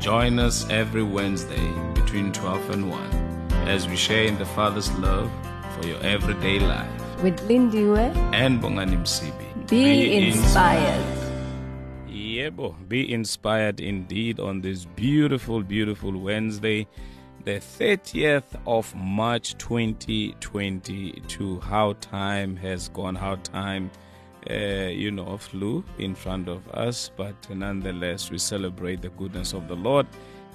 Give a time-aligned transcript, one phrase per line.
[0.00, 3.02] Join us every Wednesday between 12 and 1
[3.68, 5.30] as we share in the Father's love
[5.74, 6.88] for your everyday life.
[7.22, 9.68] With Lindiwe, And Bongani Msibi.
[9.68, 11.04] be, inspired.
[12.08, 16.86] Yebo, be inspired indeed on this beautiful, beautiful Wednesday,
[17.44, 21.60] the 30th of March 2022.
[21.60, 23.90] How time has gone, how time,
[24.48, 29.68] uh, you know, flew in front of us, but nonetheless, we celebrate the goodness of
[29.68, 30.06] the Lord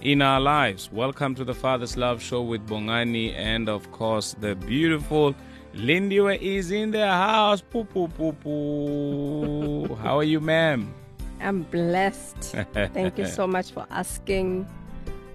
[0.02, 0.90] in our lives.
[0.92, 5.36] Welcome to the Father's Love Show with Bongani, and of course, the beautiful
[5.76, 7.62] Lindiwe is in the house.
[7.62, 9.96] Poo, poo, poo, poo.
[9.96, 10.94] How are you, ma'am?
[11.42, 12.56] I'm blessed.
[12.74, 14.66] Thank you so much for asking.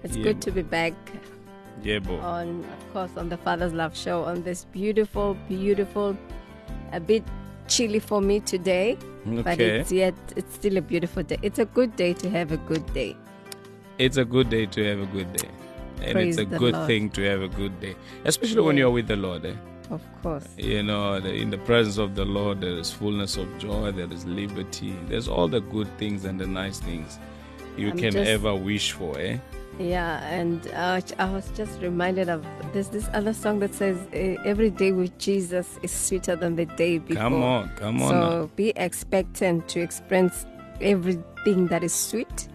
[0.03, 0.25] It's Yeah.
[0.25, 0.95] good to be back
[1.83, 2.23] Yebo.
[2.23, 6.17] on, of course, on the Father's Love Show on this beautiful, beautiful,
[6.93, 7.23] a bit
[7.71, 11.39] chilly for me today, but it's yet it's still a beautiful day.
[11.43, 13.17] It's a good day to have a good day.
[13.99, 15.49] It's a good day to have a good day.
[16.03, 16.87] And Praise it's a good Lord.
[16.87, 19.45] thing to have a good day, especially when you're with the Lord.
[19.45, 19.55] Eh?
[19.91, 20.47] Of course.
[20.57, 24.25] You know, in the presence of the Lord, there is fullness of joy, there is
[24.25, 27.19] liberty, there's all the good things and the nice things
[27.77, 29.19] you I'm can just- ever wish for.
[29.19, 29.39] Eh?
[29.79, 34.71] Yeah, and uh, I was just reminded of there's this other song that says every
[34.71, 37.23] day with Jesus is sweeter than the day before.
[37.23, 38.15] Come on, come on.
[38.15, 38.31] now.
[38.31, 40.45] So be expectant to experience
[40.81, 42.49] everything that is sweet,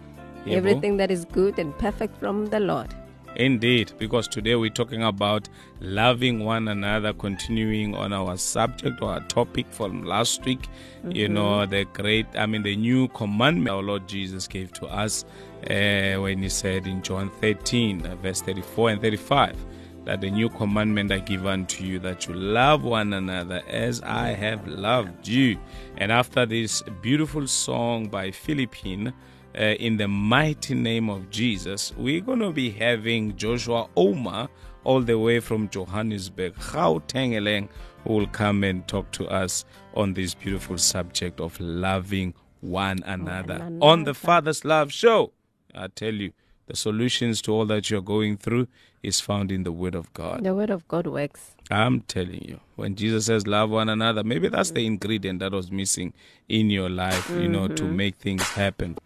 [0.46, 2.94] everything that is good and perfect from the Lord.
[3.36, 5.46] Indeed, because today we're talking about
[5.80, 10.68] loving one another, continuing on our subject or our topic from last week.
[11.06, 15.26] You know, the great, I mean, the new commandment our Lord Jesus gave to us
[15.62, 19.56] uh, when He said in John 13, uh, verse 34 and 35,
[20.04, 24.28] that the new commandment I give unto you, that you love one another as I
[24.28, 25.58] have loved you.
[25.96, 29.12] And after this beautiful song by Philippine,
[29.58, 31.92] uh, in the mighty name of Jesus.
[31.96, 34.48] We're going to be having Joshua Omar
[34.84, 37.68] all the way from Johannesburg, Gauteng, Eleng,
[38.04, 39.64] who will come and talk to us
[39.94, 44.14] on this beautiful subject of loving one another on the.
[44.14, 45.32] Father's Love Show.
[45.76, 46.32] I tell you,
[46.66, 48.66] the solutions to all that you're going through
[49.02, 50.42] is found in the Word of God.
[50.42, 51.54] The Word of God works.
[51.70, 55.70] I'm telling you, when Jesus says love one another, maybe that's the ingredient that was
[55.70, 56.12] missing
[56.48, 57.96] in your life, you know, to mm-hmm.
[57.96, 58.96] make things happen.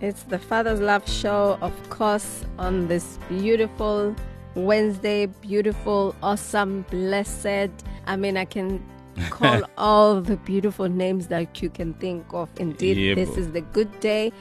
[0.00, 4.16] It's the Father's Love Show, of course, on this beautiful
[4.54, 7.70] Wednesday, beautiful, awesome, blessed.
[8.06, 8.82] I mean, I can
[9.30, 12.48] call all the beautiful names that you can think of.
[12.58, 13.38] Indeed, Yeah, this bro.
[13.38, 14.32] is the good day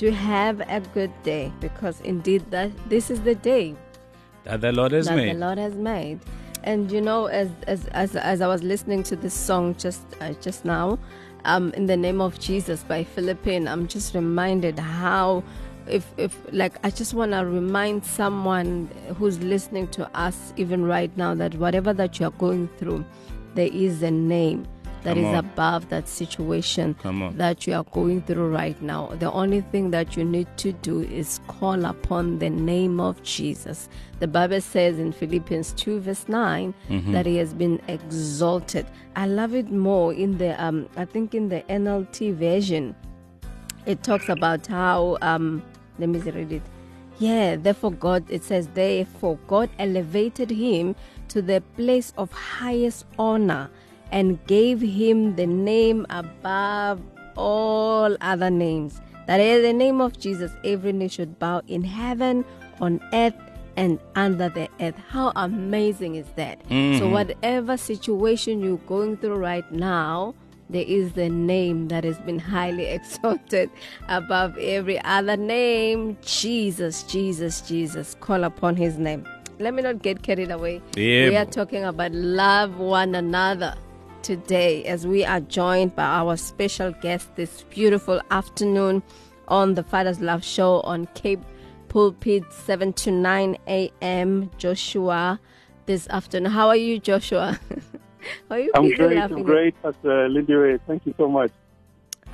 [0.00, 3.76] to have a good day because indeed that this is the day
[4.44, 5.34] That the Lord has that made.
[5.34, 6.20] the Lord has made.
[6.64, 10.32] And you know, as as as, as I was listening to this song just uh,
[10.46, 10.98] just now,
[11.44, 15.42] um, in the name of Jesus by Philippine, I'm just reminded how.
[15.86, 21.10] If, if like I just want to remind someone who's listening to us even right
[21.16, 23.04] now that whatever that you are going through,
[23.54, 24.66] there is a name
[25.02, 25.34] that Come is on.
[25.36, 26.94] above that situation
[27.36, 29.08] that you are going through right now.
[29.18, 33.88] The only thing that you need to do is call upon the name of Jesus.
[34.18, 37.12] The Bible says in Philippians 2, verse 9, Mm-hmm.
[37.12, 38.86] that he has been exalted.
[39.16, 42.94] I love it more in the, um, I think in the NLT version,
[43.86, 45.62] it talks about how, um,
[45.98, 46.62] let me read it.
[47.18, 50.94] Yeah, therefore God, it says, therefore God elevated him
[51.28, 53.70] to the place of highest honor
[54.12, 57.00] and gave him the name above
[57.36, 59.00] all other names.
[59.26, 62.44] That in the name of Jesus, every knee should bow in heaven,
[62.80, 63.34] on earth,
[63.76, 64.96] and under the earth.
[65.08, 66.60] How amazing is that?
[66.62, 67.12] So, mm-hmm.
[67.12, 70.34] whatever situation you're going through right now,
[70.68, 73.70] there is the name that has been highly exalted
[74.08, 78.16] above every other name Jesus, Jesus, Jesus.
[78.20, 79.26] Call upon his name.
[79.58, 80.80] Let me not get carried away.
[80.96, 83.74] Yeah, we are talking about love one another
[84.22, 89.02] today as we are joined by our special guest this beautiful afternoon
[89.48, 91.38] on the Father's Love Show on K
[91.88, 94.50] Pulpit 7 to 9 a.m.
[94.58, 95.40] Joshua
[95.86, 96.52] this afternoon.
[96.52, 97.58] How are you, Joshua?
[98.50, 99.18] Are you I'm great.
[99.18, 100.78] I'm great, Pastor uh, Lindiwe.
[100.86, 101.50] Thank you so much.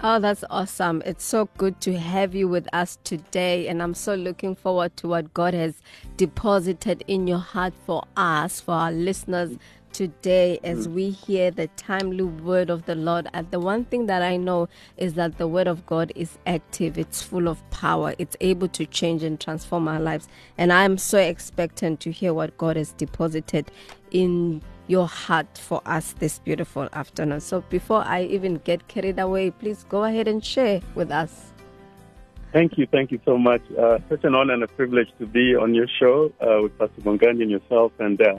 [0.02, 1.02] Oh, that's awesome.
[1.06, 3.66] It's so good to have you with us today.
[3.68, 5.80] And I'm so looking forward to what God has
[6.16, 9.56] deposited in your heart for us, for our listeners
[9.96, 13.28] today, as we hear the timely word of the Lord.
[13.32, 16.98] And the one thing that I know is that the word of God is active,
[16.98, 20.28] it's full of power, it's able to change and transform our lives.
[20.58, 23.70] And I'm so expectant to hear what God has deposited
[24.10, 27.40] in your heart for us this beautiful afternoon.
[27.40, 31.54] So before I even get carried away, please go ahead and share with us.
[32.52, 33.62] Thank you, thank you so much.
[33.72, 37.00] Uh, such an honor and a privilege to be on your show uh, with Pastor
[37.00, 38.37] Bongani and yourself, and uh,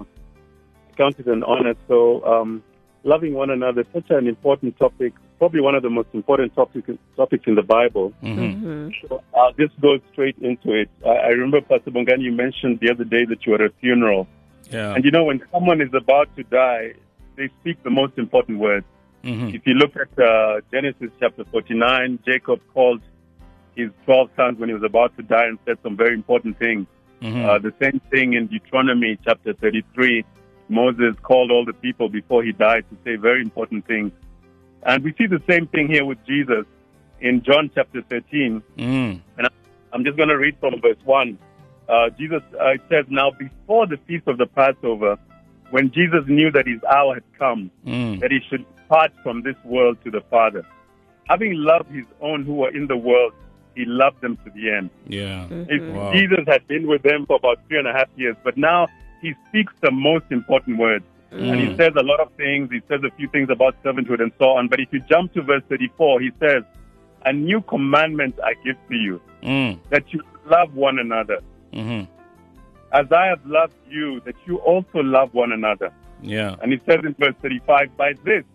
[0.98, 1.76] I count it an honor.
[1.88, 2.64] So, um,
[3.04, 6.86] loving one another, such an important topic, probably one of the most important topic,
[7.16, 8.14] topics in the Bible.
[8.24, 8.90] Mm-hmm.
[9.02, 10.90] So I'll just go straight into it.
[11.06, 13.74] I, I remember, Pastor Bongani, you mentioned the other day that you were at a
[13.80, 14.28] funeral.
[14.70, 14.94] Yeah.
[14.94, 16.94] And you know, when someone is about to die,
[17.38, 18.86] they speak the most important words.
[19.24, 19.54] Mhm.
[19.54, 23.02] If you look at uh, Genesis chapter 49, Jacob called
[23.76, 26.88] his 12 sons when he was about to die and said some very important things.
[27.22, 27.46] Mhm.
[27.46, 30.26] Uh, the same thing in Deuteronomy chapter 33.
[30.70, 34.12] Moses called all the people before he died to say very important things.
[34.84, 36.66] And we see the same thing here with Jesus
[37.22, 38.62] in John chapter 13.
[38.78, 39.22] Mm.
[39.94, 41.38] I'm just going to read from verse 1.
[41.90, 45.18] Uh, Jesus uh, says, Now before the feast of the Passover,
[45.72, 48.20] when Jesus knew that his hour had come, Mm.
[48.20, 50.66] that he should depart from this world to the Father,
[51.30, 53.34] having loved his own who were in the world,
[53.76, 54.90] he loved them to the end.
[55.08, 55.48] Yeah.
[55.50, 56.12] If Wow.
[56.14, 58.88] Jesus had been with them for about three and a half years, but now
[59.22, 61.06] he speaks the most important words.
[61.32, 61.78] And he Mm.
[61.78, 62.72] says a lot of things.
[62.72, 64.70] He says a few things about servanthood and so on.
[64.70, 66.64] But if you jump to verse 34, he says,
[67.26, 69.80] A new commandment I give to you, Mm.
[69.90, 71.40] that you love one another.
[71.74, 72.08] Mhm.
[72.94, 75.92] As I have loved you, that you also love one another.
[76.22, 76.56] Yeah.
[76.62, 78.46] And he says in verse 35, By this,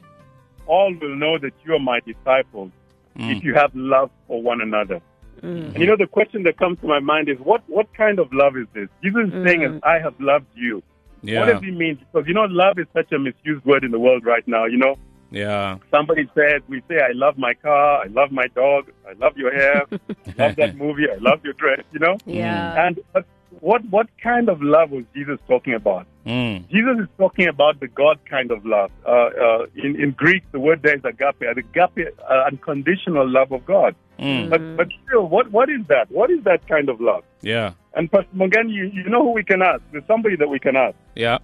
[0.66, 2.70] all will know that you are my disciples,
[3.18, 3.36] Mm.
[3.36, 5.00] if you have love for one another.
[5.40, 5.68] Mm.
[5.74, 8.32] And you know, the question that comes to my mind is, what, what kind of
[8.32, 8.88] love is this?
[9.02, 9.76] Jesus is saying, Mm.
[9.76, 10.82] as I have loved you.
[11.22, 11.96] What does he mean?
[11.96, 14.64] Because, you know, love is such a misused word in the world right now.
[14.66, 14.96] You know,
[15.30, 15.78] Yeah.
[15.90, 19.52] somebody said, we say, I love my car, I love my dog, I love your
[19.52, 22.18] hair, I love that movie, I love your dress, you know?
[22.26, 22.86] Yeah.
[22.86, 23.24] And but
[23.60, 26.06] what, what kind of love was Jesus talking about?
[26.26, 26.68] Mm.
[26.68, 28.90] Jesus is talking about the God kind of love.
[29.06, 33.52] Uh, uh, in, in Greek, the word there is agape, the agape, uh, unconditional love
[33.52, 33.94] of God.
[34.18, 34.50] Mm.
[34.50, 36.10] But, but still, what, what is that?
[36.10, 37.24] What is that kind of love?
[37.40, 37.72] Yeah.
[37.94, 39.82] And Pastor Morgan, you, you know who we can ask?
[39.90, 40.96] There's somebody that we can ask.
[41.14, 41.38] Yeah.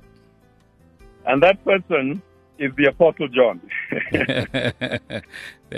[1.26, 2.22] And that person
[2.58, 3.60] is the Apostle John.
[4.12, 5.22] the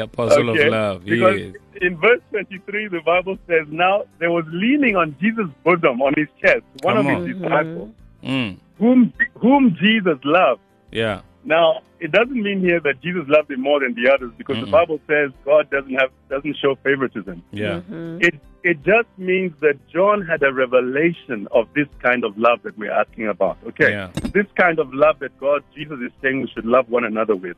[0.03, 0.67] apostle Okay?
[0.67, 1.05] of love.
[1.05, 1.55] Because Yes.
[1.82, 6.29] in verse 23, the Bible says, Now there was leaning on Jesus' bosom, on his
[6.41, 7.27] chest, one Come of on.
[7.29, 7.91] his disciples,
[8.25, 8.56] Mm.
[8.79, 10.61] whom, whom Jesus loved.
[10.93, 11.21] Yeah.
[11.44, 14.66] Now, it doesn't mean here that Jesus loved him more than the others because the
[14.66, 14.70] Mm-mm.
[14.70, 17.42] Bible says God doesn't have doesn't show favoritism.
[17.50, 17.81] Yeah.
[17.90, 18.22] Mhm.
[18.22, 22.76] It it just means that John had a revelation of this kind of love that
[22.76, 23.56] we're asking about.
[23.66, 23.90] Okay.
[23.90, 24.10] Yeah.
[24.32, 27.56] This kind of love that God Jesus is saying we should love one another with.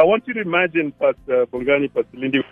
[0.00, 2.42] I want you to imagine Pastor Bongani, Pastor Lindy,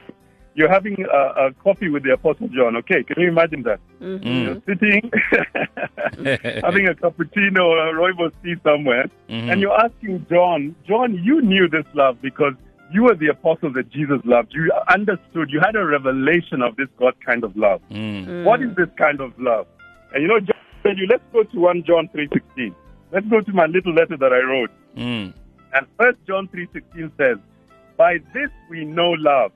[0.59, 2.77] you're having a, a coffee with the Apostle John.
[2.77, 3.79] Okay, can you imagine that?
[4.01, 4.21] Mhm.
[4.25, 4.45] Mm.
[4.45, 5.11] You're sitting
[6.65, 9.51] having a cappuccino or a rooibos tea somewhere, Mhm.
[9.53, 12.55] and you're asking John, John, you knew this love because
[12.93, 14.53] you were the apostle that Jesus loved.
[14.55, 15.51] You understood.
[15.51, 17.81] You had a revelation of this God kind of love.
[17.91, 18.45] Mm.
[18.45, 19.67] What is this kind of love?
[20.13, 22.75] And you know, John said, you let's go to 1 John 3.16.
[23.13, 24.71] Let's go to my little letter that I wrote.
[24.97, 25.35] Mm.
[25.75, 27.37] And First John 3.16 says,
[27.99, 29.53] by this we know love.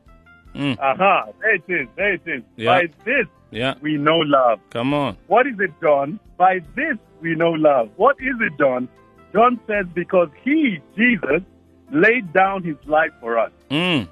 [0.54, 0.78] Mm.
[0.78, 2.42] Aha, there it is, there it is.
[2.56, 2.80] Yeah.
[2.80, 3.74] By this Yeah.
[3.80, 4.60] we know love.
[4.70, 5.16] Come on.
[5.26, 6.20] What is it, John?
[6.36, 7.90] By this we know love.
[7.96, 8.88] What is it, John?
[9.32, 11.40] John says, because he, Jesus,
[11.90, 13.50] laid down his life for us.
[13.70, 14.06] Mm.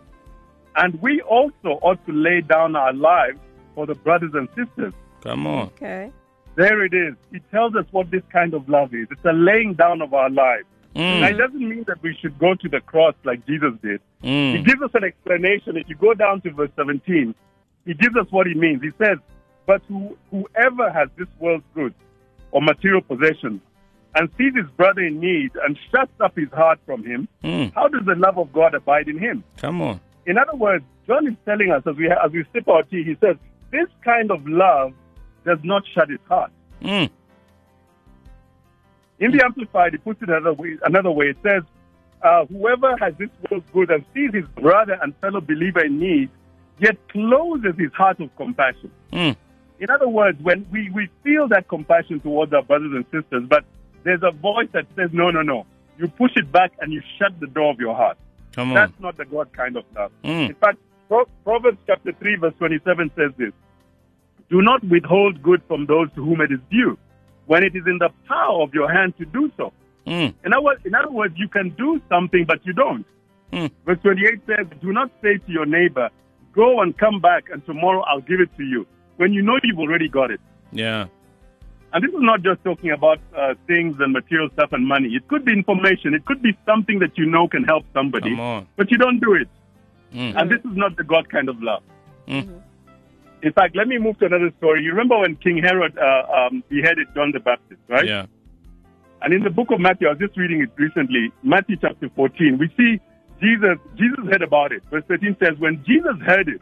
[0.76, 3.38] And we also ought to lay down our lives
[3.74, 4.94] for the brothers and sisters.
[5.22, 5.66] Come on.
[5.76, 6.10] Okay.
[6.56, 7.14] There it is.
[7.32, 9.08] He tells us what this kind of love is.
[9.10, 10.64] It's a laying down of our lives.
[10.94, 11.38] Now, it Mm.
[11.38, 14.00] doesn't mean that we should go to the cross like Jesus did.
[14.22, 14.64] He Mm.
[14.66, 15.76] gives us an explanation.
[15.76, 17.34] If you go down to verse 17,
[17.86, 18.82] he gives us what he means.
[18.82, 19.18] He says,
[19.66, 21.94] But who, whoever has this world's goods
[22.50, 23.60] or material possessions
[24.16, 27.72] and sees his brother in need and shuts up his heart from him, Mm.
[27.74, 29.44] how does the love of God abide in him?
[29.58, 30.00] Come on.
[30.26, 33.14] In other words, John is telling us as we, as we sip our tea, he
[33.20, 33.36] says,
[33.70, 34.92] This kind of love
[35.44, 36.50] does not shut his heart.
[36.82, 37.08] Mm.
[39.20, 40.78] In the Amplified, he puts it another way.
[40.82, 41.62] Another way, it says,
[42.22, 46.30] uh, "Whoever has this world's good and sees his brother and fellow believer in need,
[46.78, 49.36] yet closes his heart of compassion." Mm.
[49.78, 53.64] In other words, when we, we feel that compassion towards our brothers and sisters, but
[54.04, 55.66] there's a voice that says, "No, no, no."
[55.98, 58.16] You push it back and you shut the door of your heart.
[58.52, 58.74] Come on.
[58.74, 60.10] That's not the God kind of love.
[60.24, 60.48] Mm.
[60.48, 63.52] In fact, Pro- Proverbs chapter 3, verse 27 says this
[64.48, 66.96] Do not withhold good from those to whom it is due,
[67.50, 69.72] when it is in the power of your hand to do so.
[70.06, 70.32] Mm.
[70.44, 73.04] In other, words, in other words, you can do something, but you don't.
[73.52, 73.72] Mm.
[73.84, 76.10] Verse 28 says, Do not say to your neighbor,
[76.52, 79.80] Go and come back, and tomorrow I'll give it to you, when you know you've
[79.80, 80.40] already got it.
[80.70, 81.06] Yeah.
[81.92, 85.08] And this is not just talking about uh, things and material stuff and money.
[85.08, 86.14] It could be information.
[86.14, 88.68] It could be something that you know can help somebody, Come on.
[88.76, 89.48] but you don't do it.
[90.14, 90.40] Mm.
[90.40, 91.82] And this is not the God kind of love.
[92.28, 92.62] Mm.
[93.42, 94.82] In fact, let me move to another story.
[94.82, 98.06] You remember when King Herod uh, um, beheaded John the Baptist, right?
[98.06, 98.26] Yeah.
[99.22, 102.58] And in the book of Matthew, I was just reading it recently, Matthew chapter 14,
[102.58, 103.00] we see
[103.40, 104.82] Jesus, Jesus heard about it.
[104.90, 106.60] Verse 13 says, When Jesus heard it,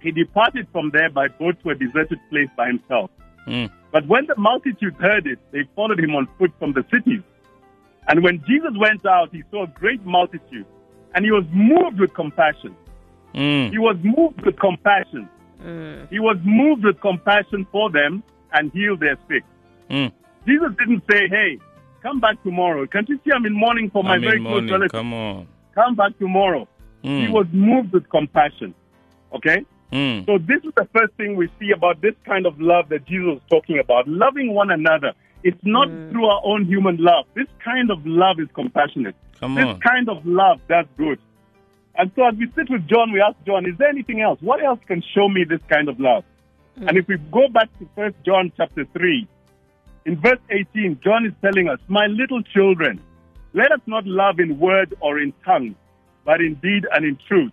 [0.00, 3.10] he departed from there by boat to a deserted place by himself.
[3.46, 3.70] Mm.
[3.90, 7.22] But when the multitude heard it, they followed him on foot from the cities.
[8.08, 10.66] And when Jesus went out, he saw a great multitude,
[11.14, 12.76] and he was moved with compassion.
[13.34, 13.70] Mm.
[13.70, 15.28] He was moved with compassion.
[15.62, 16.08] Mm.
[16.10, 19.44] He was moved with compassion for them and healed their sick.
[19.90, 20.12] Mm.
[20.46, 21.58] Jesus didn't say, hey,
[22.02, 22.86] come back tomorrow.
[22.86, 24.92] Can't you see I'm in mourning for my I'm very close relative?
[24.92, 25.46] Come on.
[25.74, 26.68] Come back tomorrow.
[27.02, 27.30] He Mm.
[27.32, 28.74] was moved with compassion.
[29.32, 29.64] Okay?
[29.92, 30.24] Mm.
[30.26, 33.26] So this is the first thing we see about this kind of love that Jesus
[33.26, 34.08] was talking about.
[34.08, 35.12] Loving one another.
[35.42, 37.26] It's not through our own human love.
[37.34, 39.14] This kind of love is compassionate.
[39.40, 39.80] Come This on.
[39.80, 41.18] kind of love does good.
[41.96, 44.38] And so as we sit with John, we ask John, is there anything else?
[44.42, 46.24] What else can show me this kind of love?
[46.76, 49.28] And if we go back to First John chapter 3,
[50.06, 53.00] in verse 18, John is telling us, My little children,
[53.52, 55.76] let us not love in word or in tongue,
[56.24, 57.52] but in deed and in truth.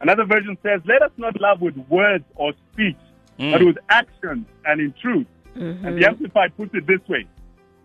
[0.00, 2.96] Another version says, Let us not love with words or speech,
[3.38, 3.66] but Mm.
[3.66, 5.26] with actions and in truth.
[5.56, 7.24] And the Amplified puts it this way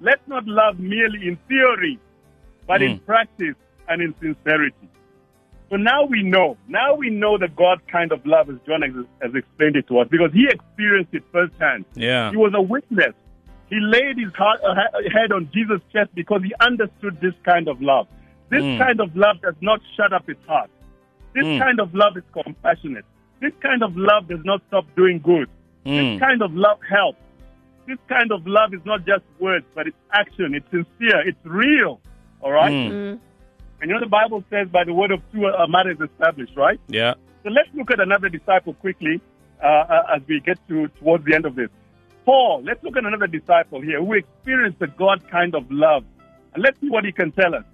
[0.01, 1.98] Let's not love merely in theory,
[2.68, 3.06] but in Mm.
[3.06, 3.56] practice
[3.88, 4.88] and in sincerity.
[5.74, 6.56] So now we know.
[6.68, 9.98] Now we know the God kind of love, as John has, has explained it to
[9.98, 11.86] us, because he experienced it firsthand.
[11.96, 12.30] Yeah.
[12.30, 13.15] He was a witness.
[13.72, 14.75] He laid his heart, uh,
[15.12, 18.06] head on Jesus' chest because he understood this kind of love.
[18.50, 18.77] This Mm.
[18.77, 20.70] kind of love does not shut up its heart.
[21.34, 21.58] This Mm.
[21.58, 23.06] kind of love is compassionate.
[23.39, 25.50] This kind of love does not stop doing good.
[25.88, 25.98] Mm.
[25.98, 27.18] This kind of love helps.
[27.88, 30.53] This kind of love is not just words, but it's action.
[30.53, 31.27] It's sincere.
[31.27, 32.00] It's real.
[32.42, 33.18] All right?
[33.83, 36.55] And you know the Bible says, by the word of two, a matter is established,
[36.55, 36.79] right?
[36.87, 37.15] Yeah.
[37.43, 39.19] So let's look at another disciple quickly
[39.61, 41.67] uh, uh, as we get to towards the end of this.
[42.23, 46.05] Paul, let's look at another disciple here who experienced the God kind of love.
[46.53, 47.65] And let's see what he can tell us.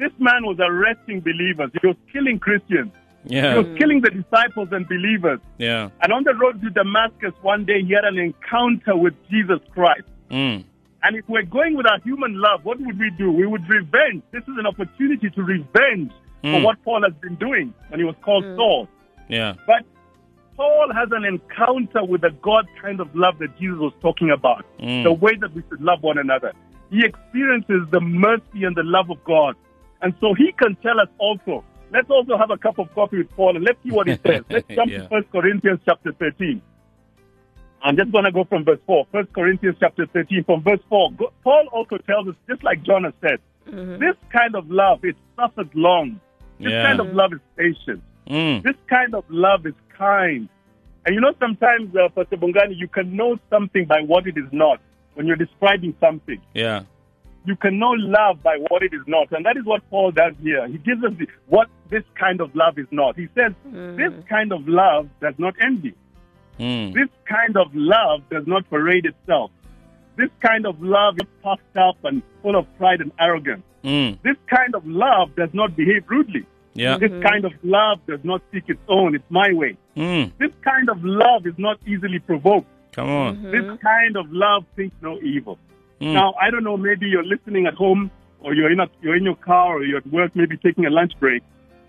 [0.00, 1.70] This man was arresting believers.
[1.80, 2.90] He was killing Christians.
[3.22, 3.52] Yeah.
[3.52, 5.38] He was killing the disciples and believers.
[5.58, 5.90] Yeah.
[6.02, 10.08] And on the road to Damascus, one day he had an encounter with Jesus Christ.
[10.32, 10.64] Mm.
[11.04, 13.30] And if we're going with our human love, what would we do?
[13.30, 14.22] We would revenge.
[14.32, 16.64] This is an opportunity to revenge for Mm.
[16.64, 18.88] what Paul has been doing when he was called Saul.
[19.28, 19.54] Yeah.
[19.66, 19.84] But
[20.56, 24.64] Paul has an encounter with the God kind of love that Jesus was talking about,
[24.80, 25.02] Mm.
[25.02, 26.52] the way that we should love one another.
[26.90, 29.56] He experiences the mercy and the love of God.
[30.00, 31.64] And so he can tell us also.
[31.90, 34.42] Let's also have a cup of coffee with Paul and let's see what he says.
[34.50, 35.02] Let's jump Yeah.
[35.02, 36.60] to 1 Corinthians chapter 13.
[37.84, 39.06] I'm just going to go from verse 4.
[39.10, 41.10] 1 Corinthians chapter 13, from verse 4.
[41.44, 45.66] Paul also tells us, just like John has said, this kind of love, it suffers
[45.74, 46.18] long.
[46.58, 46.82] This Yeah.
[46.82, 48.02] kind of love is patient.
[48.26, 48.62] Mm.
[48.62, 50.48] This kind of love is kind.
[51.04, 54.50] And you know, sometimes, uh, Pastor Bongani, you can know something by what it is
[54.50, 54.80] not
[55.14, 56.40] when you're describing something.
[56.54, 56.84] Yeah.
[57.44, 59.30] You can know love by what it is not.
[59.32, 60.66] And that is what Paul does here.
[60.68, 63.16] He gives us the, what this kind of love is not.
[63.16, 65.94] He says, this kind of love does not envy.
[66.58, 66.94] Mm.
[66.94, 69.50] This kind of love does not parade itself.
[70.16, 73.62] This kind of love is puffed up and full of pride and arrogance.
[73.82, 74.18] Mm.
[74.22, 76.46] This kind of love does not behave rudely.
[76.74, 76.98] Yeah.
[76.98, 79.14] This kind of love does not seek its own.
[79.14, 79.76] It's my way.
[79.96, 80.32] Mm.
[80.38, 82.68] This kind of love is not easily provoked.
[82.92, 83.42] Come on.
[83.42, 85.58] This kind of love thinks no evil.
[86.00, 86.12] Mm.
[86.14, 89.24] Now, I don't know, maybe you're listening at home or you're in, a, you're in
[89.24, 91.42] your car or you're at work, maybe taking a lunch break.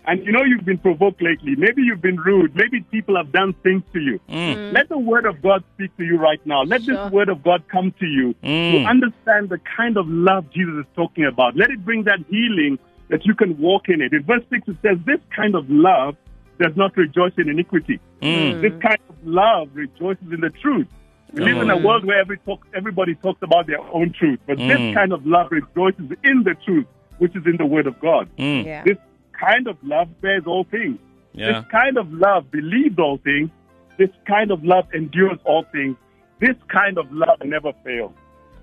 [0.08, 1.56] And you know you've been provoked lately.
[1.56, 2.54] Maybe you've been rude.
[2.54, 4.20] Maybe people have done things to you.
[4.28, 4.72] Mm.
[4.72, 6.62] Let the word of God speak to you right now.
[6.62, 6.94] Let Sure.
[6.94, 8.72] this word of God come to you Mm.
[8.72, 11.56] to understand the kind of love Jesus is talking about.
[11.56, 14.12] Let it bring that healing that you can walk in it.
[14.12, 16.16] In verse 6, it says, This kind of love
[16.60, 17.98] does not rejoice in iniquity.
[18.22, 18.60] Mm.
[18.60, 20.86] This kind of love rejoices in the truth.
[21.32, 21.82] We live in a Mm.
[21.84, 24.68] world where every talk, everybody talks about their own truth, but Mm.
[24.68, 26.86] this kind of love rejoices in the truth,
[27.18, 28.28] which is in the Word of God.
[28.38, 28.64] Mm.
[28.64, 28.82] Yeah.
[28.84, 28.96] This
[29.38, 30.98] kind of love bears all things.
[31.32, 31.60] Yeah.
[31.60, 33.50] This kind of love believes all things.
[33.98, 35.96] This kind of love endures all things.
[36.40, 38.12] This kind of love never fails.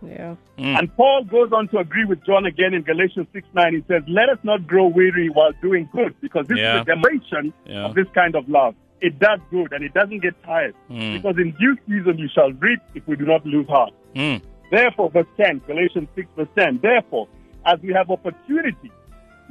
[0.06, 0.36] Yeah.
[0.58, 3.74] And Paul goes on to agree with John again in Galatians 6 9.
[3.74, 6.75] He says, Let us not grow weary while doing good, because this Yeah.
[6.75, 7.86] is a demonstration Yeah.
[7.86, 8.75] of this kind of love.
[9.01, 10.75] It does good and it doesn't get tired.
[10.89, 11.13] Mm.
[11.22, 13.94] Because in due season you shall reap if we do not lose heart.
[14.15, 14.42] Mm.
[14.72, 17.27] Therefore, verse 10, Galatians 6, verse 10, therefore,
[17.65, 18.92] as we have opportunity,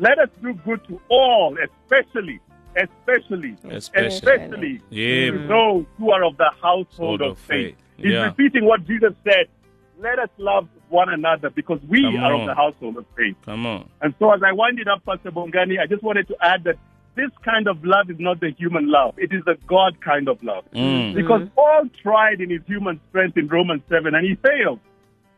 [0.03, 2.41] let us do good to all, especially,
[2.77, 4.07] especially, Especially.
[4.09, 5.31] especially Yeah.
[5.31, 7.77] to those who are of the household Sort of faith.
[7.77, 7.77] faith.
[7.99, 8.25] He's Yeah.
[8.27, 9.47] repeating what Jesus said.
[10.01, 12.41] Let us love one another because we Come are on.
[12.41, 13.37] of the household of faith.
[13.45, 13.89] Come on.
[14.01, 16.77] And so, as I wind it up, Pastor Bongani, I just wanted to add that
[17.15, 20.43] this kind of love is not the human love; it is the God kind of
[20.43, 20.65] love.
[20.75, 21.15] Mm.
[21.15, 24.81] Because Paul tried in his human strength in Romans 7 and he failed.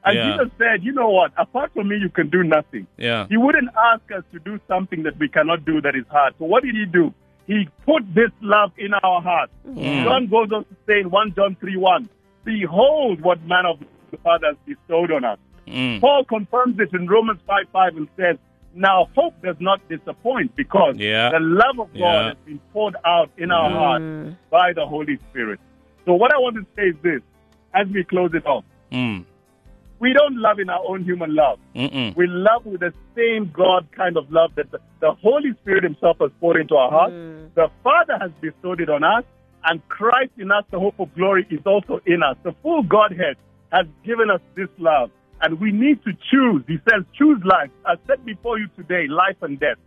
[0.04, 0.32] And Yeah.
[0.36, 1.32] Jesus said, You know what?
[1.36, 2.86] Apart from me, you can do nothing.
[2.98, 3.26] Yeah.
[3.28, 6.34] He wouldn't ask us to do something that we cannot do that is hard.
[6.38, 7.12] So, what did he do?
[7.46, 9.52] He put this love in our hearts.
[9.68, 10.04] Mm.
[10.04, 12.08] John goes on to say in 1 John 3 1,
[12.44, 13.78] Behold what man of
[14.10, 15.38] the Father has bestowed on us.
[15.66, 16.00] Mm.
[16.00, 18.36] Paul confirms it in Romans 5 5 and says,
[18.74, 21.30] Now hope does not disappoint because Yeah.
[21.30, 23.74] the love of God has been poured out in our Mm.
[23.74, 25.60] hearts by the Holy Spirit.
[26.04, 27.22] So, what I want to say is this
[27.72, 29.24] as we close it off Mm.
[30.04, 31.58] We don't love in our own human love.
[31.74, 32.14] Mm-mm.
[32.14, 36.18] We love with the same God kind of love that the, the Holy Spirit Himself
[36.20, 37.14] has poured into our hearts.
[37.54, 39.24] The Father has bestowed it on us,
[39.64, 42.36] and Christ in us, the hope of glory, is also in us.
[42.42, 43.36] The full Godhead
[43.72, 46.62] has given us this love, and we need to choose.
[46.68, 47.70] He says, Choose life.
[47.86, 49.78] I set before you today life and death.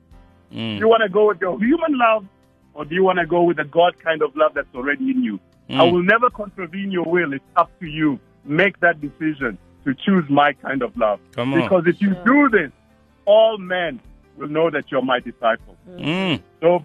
[0.52, 0.80] Do Mm.
[0.80, 2.26] you want to go with your human love,
[2.74, 5.24] or do you want to go with the God kind of love that's already in
[5.24, 5.40] you?
[5.70, 5.92] I Mm.
[5.92, 7.34] will never contravene your will.
[7.34, 8.20] It's up to you.
[8.46, 11.20] Make that decision to choose my kind of love.
[11.32, 11.62] Come on.
[11.62, 12.72] Because if you do this,
[13.26, 14.02] all men
[14.36, 15.78] will know that you're my disciple.
[15.90, 16.42] Mm.
[16.62, 16.84] So,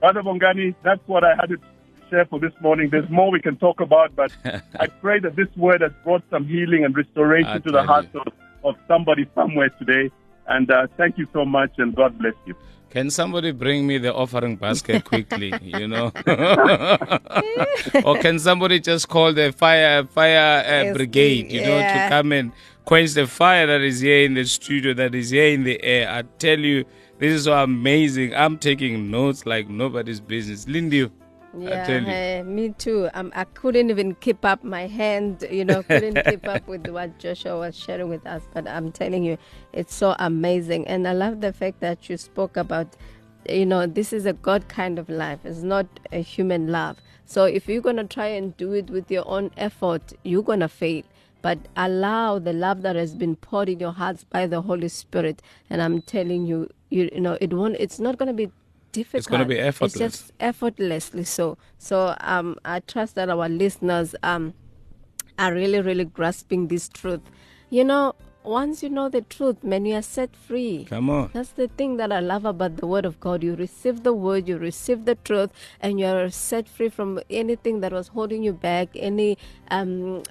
[0.00, 1.58] Brother Bongani, that's what I had to
[2.10, 2.90] share for this morning.
[2.90, 4.30] There's more we can talk about, but
[4.78, 7.86] I pray that this word has brought some healing and restoration I to the tell
[7.86, 10.10] hearts of, of somebody somewhere today.
[10.48, 12.54] And uh, thank you so much, and God bless you.
[12.90, 15.52] Can somebody bring me the offering basket quickly?
[15.62, 16.06] you know,
[18.04, 21.52] or can somebody just call the fire fire uh, Yes, brigade?
[21.52, 22.52] You know, to come and
[22.86, 26.08] quench the fire that is here in the studio, that is here in the air.
[26.10, 26.86] I tell you,
[27.18, 28.34] this is so amazing.
[28.34, 30.66] I'm taking notes like nobody's business.
[30.66, 31.10] Lindy,
[31.66, 32.08] I tell you.
[32.08, 33.08] eh, me too.
[33.14, 37.18] Um, I couldn't even keep up my hand, you know, couldn't keep up with what
[37.18, 38.42] Joshua was sharing with us.
[38.54, 39.38] But I'm telling you,
[39.72, 40.86] it's so amazing.
[40.86, 42.88] And I love the fact that you spoke about,
[43.48, 46.98] you know, this is a God kind of life, it's not a human love.
[47.24, 50.60] So if you're going to try and do it with your own effort, you're going
[50.60, 51.02] to fail.
[51.42, 55.40] But allow the love that has been poured in your hearts by the Holy Spirit.
[55.70, 58.50] And I'm telling you, you, you know, it won't, it's not going to be
[58.92, 59.28] difficult.
[59.28, 59.98] gonna be It's effortless.
[59.98, 61.58] just effortlessly so.
[61.78, 64.54] So um, I trust that our listeners um,
[65.38, 67.20] are really, really grasping this truth.
[67.70, 70.86] You know, once you know the truth, man, you are set free.
[70.88, 71.28] Come on.
[71.34, 73.42] That's the thing that I love about the Word of God.
[73.44, 77.80] You receive the Word, you receive the truth, and you are set free from anything
[77.80, 79.36] that was holding you back, any
[79.70, 80.22] um,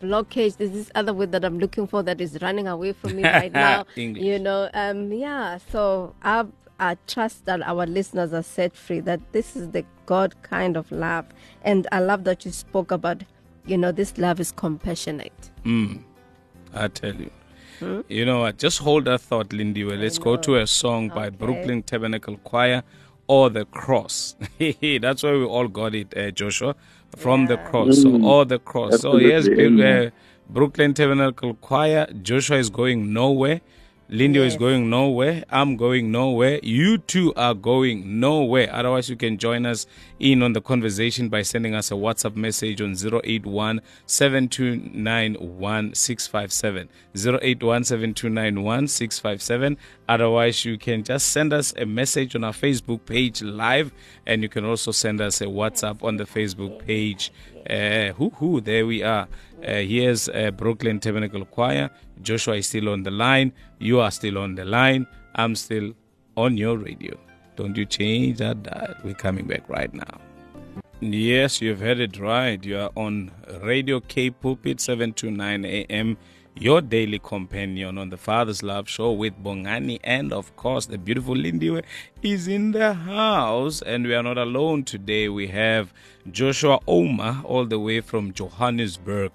[0.00, 0.56] blockage.
[0.56, 3.52] There's this other word that I'm looking for that is running away from me right
[3.52, 3.84] now.
[3.96, 4.24] English.
[4.24, 5.58] You know, um, yeah.
[5.70, 6.46] So I,
[6.80, 9.00] I trust that our listeners are set free.
[9.00, 11.26] That this is the God kind of love,
[11.62, 13.22] and I love that you spoke about.
[13.66, 15.50] You know, this love is compassionate.
[15.64, 16.02] Mm.
[16.74, 17.30] I tell you.
[18.08, 18.58] You know what?
[18.58, 19.84] Just hold that thought, Lindy.
[19.84, 22.82] Well, let's go to a song by Brooklyn Tabernacle Choir
[23.26, 24.36] or the Cross.
[24.58, 26.74] That's where we all got it, uh, Joshua,
[27.16, 28.02] from the cross.
[28.02, 29.00] So, or the cross.
[29.00, 30.10] So, yes, uh,
[30.48, 32.06] Brooklyn Tabernacle Choir.
[32.22, 33.60] Joshua is going nowhere.
[34.12, 35.44] Lindy is going nowhere.
[35.50, 36.58] I'm going nowhere.
[36.64, 38.68] You two are going nowhere.
[38.72, 39.86] Otherwise, you can join us
[40.18, 46.88] in on the conversation by sending us a WhatsApp message on 081 7291 657.
[47.14, 49.78] 081 7291 657.
[50.10, 53.92] Otherwise, you can just send us a message on our Facebook page live,
[54.26, 57.32] and you can also send us a WhatsApp on the Facebook page.
[57.70, 59.28] Uh, who, who, there we are.
[59.64, 61.90] Uh, here's uh, Brooklyn Tabernacle Choir.
[62.22, 63.52] Joshua is still on the line.
[63.78, 65.06] You are still on the line.
[65.36, 65.92] I'm still
[66.36, 67.16] on your radio.
[67.54, 68.96] Don't you change that dial.
[69.04, 70.18] We're coming back right now.
[71.00, 72.62] Yes, you've heard it right.
[72.64, 73.30] You are on
[73.62, 76.18] Radio K Pulpit 729 AM,
[76.56, 79.98] your daily companion on the Father's Love Show with Bongani.
[80.04, 81.82] And of course, the beautiful Lindiwe
[82.22, 83.82] is in the house.
[83.82, 85.28] And we are not alone today.
[85.28, 85.92] We have
[86.30, 89.32] Joshua Oma, all the way from Johannesburg,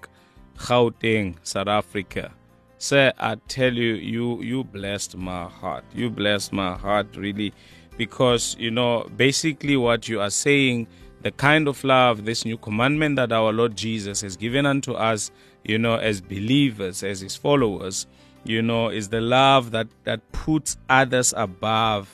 [0.58, 2.32] Gauteng, South Africa.
[2.78, 5.86] Sir, I tell you, you you blessed my heart.
[5.94, 7.54] You blessed my heart really,
[7.98, 10.88] because you know basically what you are saying
[11.26, 15.32] the kind of love, this new commandment that our Lord Jesus has given unto us,
[15.64, 18.06] you know, as believers, as his followers,
[18.44, 22.14] you know, is the love that, that puts others above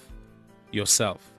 [0.72, 1.34] yourself.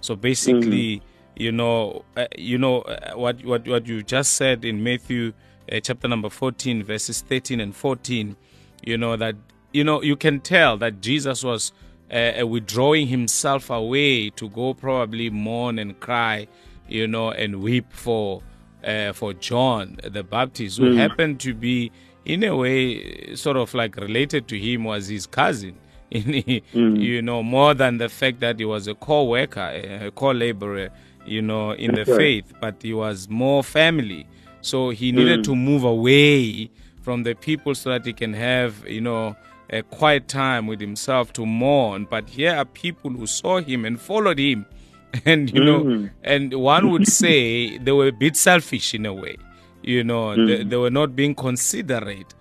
[0.00, 1.02] So basically,
[1.36, 5.34] you know, uh, you know uh, what what what you just said in Matthew
[5.70, 8.36] uh, chapter number 14 verses 13 and 14,
[8.82, 9.36] you know that
[9.74, 11.72] you know you can tell that Jesus was
[12.10, 16.48] uh, withdrawing himself away to go probably mourn and cry,
[16.88, 18.42] you know, and weep for
[18.84, 20.98] uh, for John the Baptist, who hmm.
[20.98, 21.90] happened to be
[22.24, 25.76] in a way sort of like related to him was his cousin.
[26.10, 26.96] Hmm.
[26.96, 30.88] You know, more than the fact that he was a co-worker, a co-laborer,
[31.26, 32.16] you know, in the right.
[32.16, 34.26] faith, but he was more family.
[34.62, 35.42] So he needed hmm.
[35.42, 36.70] to move away
[37.02, 39.36] from the people so that he can have, you know,
[39.70, 42.06] a quiet time with himself to mourn.
[42.08, 44.66] But here are people who saw him and followed him.
[45.24, 46.06] And, you know, mm-hmm.
[46.22, 49.36] and one would say they were a bit selfish in a way.
[49.82, 50.70] You know, they, mm.
[50.70, 52.34] they were not being considerate.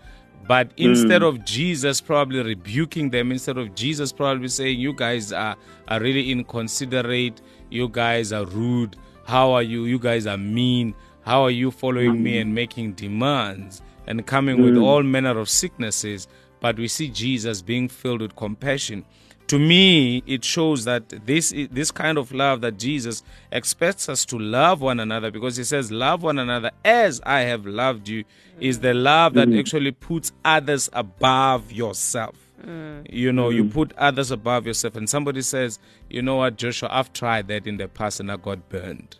[0.47, 0.89] But mm.
[0.89, 5.55] instead of Jesus probably rebuking them, instead of Jesus probably saying, You guys are,
[5.87, 9.85] are really inconsiderate, you guys are rude, how are you?
[9.85, 12.41] You guys are mean, how are you following me mm.
[12.41, 16.27] and making demands and coming with all manner of sicknesses?
[16.59, 19.05] But we see Jesus being filled with compassion.
[19.47, 24.37] To me, it shows that this this kind of love that Jesus expects us to
[24.37, 28.25] love one another because he says, Love one another as I have loved you,
[28.59, 29.59] is the love that mm.
[29.59, 32.35] actually puts others above yourself.
[32.61, 33.07] Mm.
[33.09, 33.73] You know, you mm-hmm.
[33.73, 34.97] put others above yourself.
[34.97, 35.79] And somebody says,
[36.09, 39.15] You know what, Joshua, I've tried that in the past and I got burned.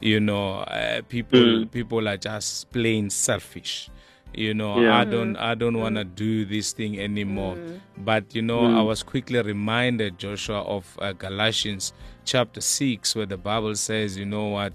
[0.00, 1.70] You know, uh, people mm.
[1.70, 3.90] people are just plain selfish
[4.34, 4.96] you know Yeah.
[4.98, 7.56] i don't i don't want to do this thing anymore.
[7.96, 11.92] But you know i was quickly reminded joshua of uh, galatians
[12.24, 14.72] chapter 6 where the bible says you know what?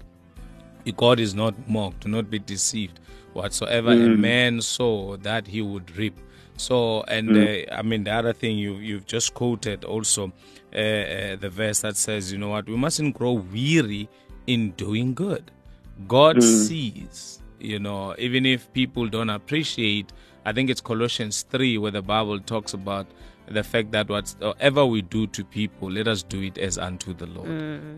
[0.96, 3.00] God is not mocked do not be deceived.
[3.32, 6.16] Whatsoever a man sow that he would reap.
[6.56, 10.32] So and uh, i mean the other thing you you've just quoted also
[10.74, 12.66] uh, uh, the verse that says you know what?
[12.68, 14.08] We mustn't grow weary
[14.46, 15.50] in doing good.
[16.08, 20.12] God sees you know even if people don't appreciate
[20.44, 23.06] i think it's colossians 3 where the bible talks about
[23.46, 27.26] the fact that whatever we do to people let us do it as unto the
[27.26, 27.48] lord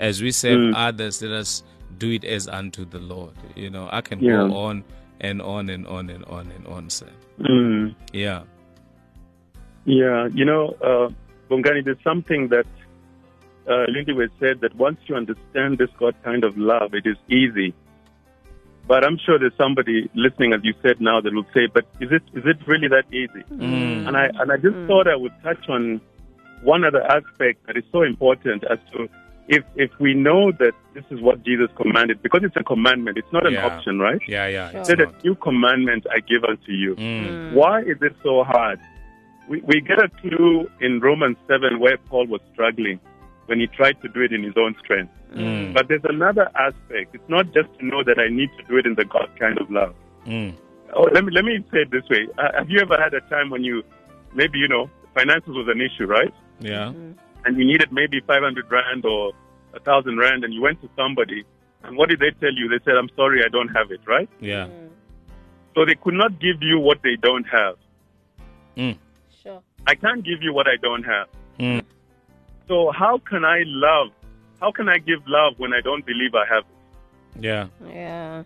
[0.00, 1.62] as we serve others let us
[1.98, 4.48] do it as unto the lord you know i can Yeah.
[4.48, 4.84] go on
[5.20, 7.94] and on and on and on and on sir Mm.
[8.12, 8.42] yeah
[9.84, 11.08] Yeah, you know, uh,
[11.48, 12.66] Bongani, there's something that
[13.70, 17.16] uh, Lindy was said that once you understand this God kind of love, it is
[17.28, 17.72] easy.
[18.86, 22.10] But I'm sure there's somebody listening, as you said now, that will say, "But is
[22.12, 24.06] it is it really that easy?" Mm.
[24.08, 26.00] And I and I just thought I would touch on
[26.62, 29.08] one other aspect that is so important as to
[29.48, 33.32] if if we know that this is what Jesus commanded, because it's a commandment, it's
[33.32, 33.66] not an Yeah.
[33.66, 34.20] option, right?
[34.28, 35.24] yeah yeah it's Said a not.
[35.24, 36.94] new commandment I give unto you.
[36.96, 37.52] Mm.
[37.54, 38.78] Why is it so hard?
[39.48, 42.98] We, we get a clue in Romans 7 where Paul was struggling
[43.46, 45.12] when he tried to do it in his own strength.
[45.32, 45.74] Mm.
[45.74, 47.14] But there's another aspect.
[47.14, 49.58] It's not just to know that I need to do it in the God kind
[49.58, 49.94] of love.
[50.26, 50.54] Mm.
[50.94, 52.28] Oh, let me let me say it this way.
[52.38, 53.82] Uh, have you ever had a time when you
[54.34, 56.32] maybe you know finances was an issue, right?
[56.60, 56.92] yeah
[57.44, 59.32] And you needed maybe 500 rand or
[59.74, 61.44] a thousand rand, and you went to somebody,
[61.84, 62.68] and what did they tell you?
[62.68, 64.28] They said, "I'm sorry, I don't have it." Right?
[64.40, 64.68] yeah
[65.74, 67.76] So they could not give you what they don't have.
[68.76, 68.96] mm.
[69.42, 69.60] Sure.
[69.86, 71.28] I can't give you what I don't have.
[72.68, 74.08] So how can I love?
[74.60, 77.44] How can I give love when I don't believe I have it?
[77.44, 78.44] yeah Yeah.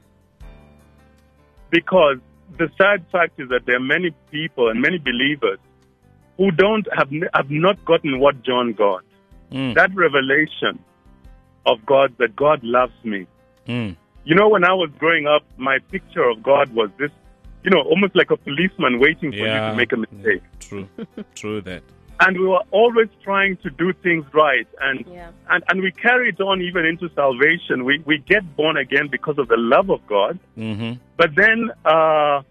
[1.70, 2.18] Because
[2.58, 5.58] the sad fact is that there are many people and many believers
[6.36, 9.04] who don't have have not gotten what John got.
[9.52, 9.74] Mm.
[9.74, 10.78] That revelation
[11.66, 13.26] of God that God loves me.
[13.66, 13.96] Mm.
[14.24, 17.10] You know, when I was growing up, my picture of God was this,
[17.62, 20.42] you know, almost like a policeman waiting for you to make a mistake.
[20.60, 20.88] true
[21.34, 21.82] true that
[22.20, 24.68] And we were always trying to do things right.
[24.80, 25.30] And Yeah.
[25.48, 27.84] and, and we carry it on even into salvation.
[27.84, 30.38] We, we get born again because of the love of God.
[30.56, 30.92] mm-hmm.
[31.16, 32.42] But then, uh,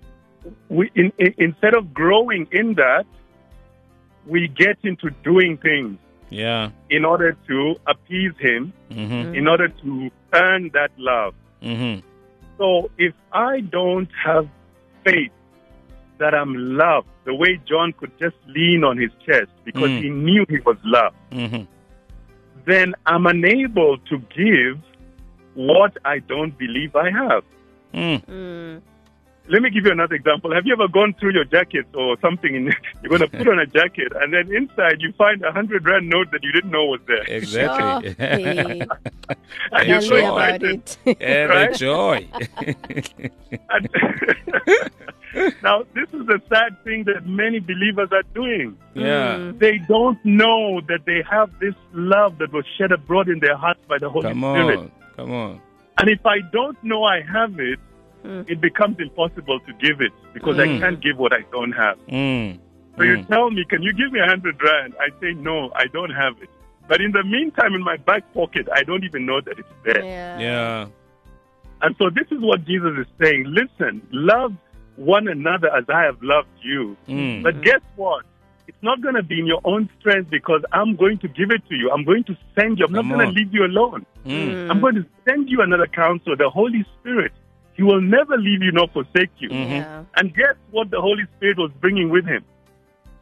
[0.70, 3.06] we, in, in, instead of growing in that,
[4.26, 5.98] we get into doing things
[6.30, 9.36] yeah in order to appease Him, mm-hmm.
[9.36, 11.34] in order to earn that love.
[11.62, 12.06] Mm-hmm.
[12.58, 14.48] So if I don't have
[15.04, 15.32] faith
[16.20, 20.02] that I'm loved, the way John could just lean on his chest because Mm.
[20.04, 21.64] he knew he was loved, Mm-hmm.
[22.66, 24.78] then I'm unable to give
[25.56, 27.44] what I don't believe I have.
[27.94, 28.24] Mm.
[28.26, 28.82] Mm.
[29.52, 30.54] let me give you another example.
[30.54, 32.66] Have you ever gone through your jacket or something and
[33.02, 36.08] you're going to put on a jacket and then inside you find a hundred rand
[36.08, 37.24] note that you didn't know was there?
[37.28, 38.14] Exactly.
[38.20, 38.86] Hey.
[39.72, 40.32] And Yeah, you're so me sure.
[40.32, 40.98] about excited.
[41.06, 41.18] it.
[41.20, 41.74] Yeah, Right?
[41.76, 42.28] joy.
[43.74, 43.90] And-
[45.64, 48.78] now, this is a sad thing that many believers are doing.
[48.96, 49.52] yeah.
[49.58, 53.80] They don't know that they have this love that was shed abroad in their hearts
[53.88, 54.80] by the Holy Come Spirit.
[54.80, 54.92] on.
[55.16, 55.62] Come on.
[55.98, 57.80] And if I don't know I have it,
[58.24, 60.80] it becomes impossible to give it because I Mm.
[60.82, 61.98] can't give what I don't have.
[62.08, 62.60] Mm.
[62.98, 63.28] So you Mm.
[63.28, 64.94] tell me, can you give me a hundred rand?
[65.00, 66.50] I say no, I don't have it.
[66.88, 70.04] But in the meantime, in my back pocket, I don't even know that it's there.
[70.04, 70.40] Yeah.
[70.40, 70.86] Yeah.
[71.82, 73.46] And so this is what Jesus is saying.
[73.48, 74.54] Listen, love
[75.00, 76.98] one another as I have loved you.
[77.08, 77.44] Mm.
[77.44, 78.26] But guess what?
[78.68, 81.68] It's not going to be in your own strength because I'm going to give it
[81.70, 81.90] to you.
[81.92, 82.86] I'm going to send you.
[82.86, 84.06] I'm Come not going to leave you alone.
[84.26, 84.70] Mm.
[84.70, 87.32] I'm going to send you another counselor, the Holy Spirit.
[87.74, 89.50] He will never leave you nor forsake you.
[89.50, 89.70] Mhm.
[89.70, 90.04] Yeah.
[90.18, 92.44] And guess what the Holy Spirit was bringing with him?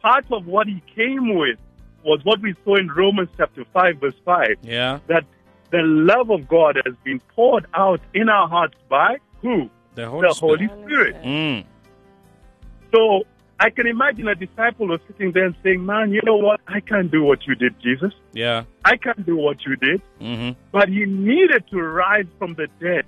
[0.02, 1.58] Part of what he came with
[2.04, 4.98] was what we saw in Romans chapter 5, verse 5, Yeah.
[5.06, 5.24] that
[5.70, 9.70] the love of God has been poured out in our hearts by who?
[9.98, 10.70] The Holy the Spirit.
[10.70, 11.16] Holy Spirit.
[11.24, 11.64] Mm.
[12.94, 13.24] So
[13.60, 16.60] I can imagine a disciple was sitting there and saying, Man, you know what?
[16.68, 18.12] I can't do what you did, Jesus.
[18.32, 18.62] Yeah.
[18.84, 20.00] I can't do what you did.
[20.20, 20.50] Mm-hmm.
[20.70, 23.04] But he needed to rise from the dead.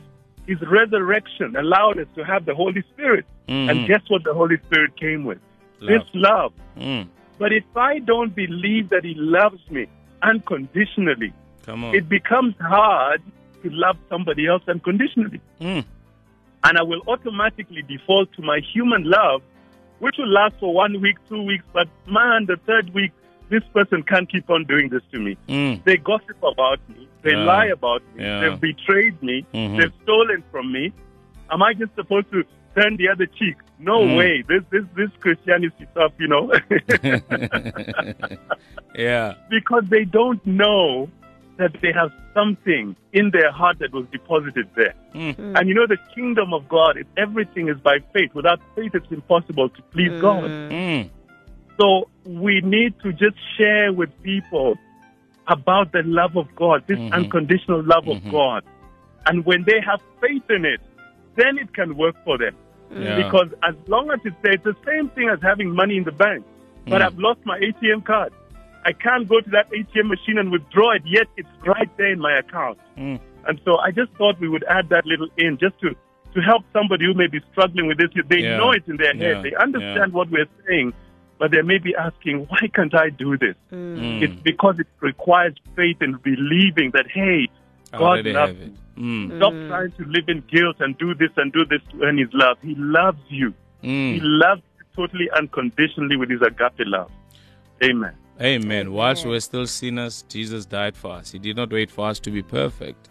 [0.46, 3.24] His resurrection allowed us to have the Holy Spirit.
[3.48, 3.70] Mhm.
[3.70, 5.38] And guess what the Holy Spirit came with?
[5.80, 5.88] Love.
[5.88, 6.52] This love.
[6.76, 7.06] Mm.
[7.38, 9.86] But if I don't believe that He loves me
[10.22, 11.32] unconditionally,
[11.64, 11.94] Come on.
[11.94, 13.22] it becomes hard
[13.62, 15.40] to love somebody else unconditionally.
[15.60, 15.84] Mm.
[16.64, 19.42] And I will automatically default to my human love,
[19.98, 21.64] which will last for one week, two weeks.
[21.72, 23.12] But man, the third week,
[23.48, 25.36] this person can't keep on doing this to me.
[25.48, 25.82] Mm.
[25.84, 27.08] They gossip about me.
[27.22, 27.44] They Yeah.
[27.44, 28.24] lie about me.
[28.24, 28.40] Yeah.
[28.40, 29.44] They've betrayed me.
[29.54, 29.78] Mhm.
[29.78, 30.92] They've stolen from me.
[31.50, 32.44] Am I just supposed to
[32.76, 33.56] turn the other cheek?
[33.78, 34.16] No Mm.
[34.18, 34.42] way.
[34.42, 36.52] This this this Christianity stuff, you know,
[38.94, 39.34] yeah.
[39.48, 41.08] because they don't know
[41.60, 44.94] that they have something in their heart that was deposited there.
[45.14, 45.58] Mm.
[45.58, 48.34] And you know, the kingdom of God, is everything is by faith.
[48.34, 50.44] Without faith, it's impossible to please God.
[50.44, 51.10] Mm.
[51.78, 54.78] So we need to just share with people
[55.48, 57.12] about the love of God, this Mhm.
[57.12, 58.16] unconditional love Mhm.
[58.16, 58.62] of God.
[59.26, 60.80] And when they have faith in it,
[61.36, 62.54] then it can work for them.
[62.90, 63.16] Yeah.
[63.16, 66.12] Because as long as it's there, it's the same thing as having money in the
[66.12, 66.44] bank.
[66.86, 67.06] But Mm.
[67.06, 68.32] I've lost my ATM card.
[68.84, 72.20] I can't go to that ATM machine and withdraw it, yet it's right there in
[72.20, 72.78] my account.
[72.96, 73.20] Mm.
[73.46, 75.90] And so I just thought we would add that little in just to,
[76.34, 78.08] to help somebody who may be struggling with this.
[78.28, 78.56] They Yeah.
[78.58, 79.42] know it in their head.
[79.44, 80.92] They understand what we're saying,
[81.38, 83.54] but they may be asking, why can't I do this?
[83.72, 84.22] Mm.
[84.22, 87.48] It's because it requires faith and believing that, hey,
[87.92, 88.74] God loves you.
[88.96, 89.36] Mm.
[89.38, 92.58] Stop trying to live in guilt and do this and do this when He's love.
[92.62, 93.52] He loves you.
[93.82, 94.20] He Mm.
[94.22, 97.10] loves you totally unconditionally with His agape love.
[97.82, 98.12] Amen.
[98.40, 98.92] Amen.
[98.92, 101.30] Whilst we're still sinners, Jesus died for us.
[101.32, 103.08] He did not wait for us to be perfect.